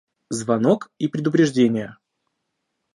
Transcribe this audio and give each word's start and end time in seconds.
Звонок 0.29 0.89
и 0.97 1.07
предупреждения 1.09 1.95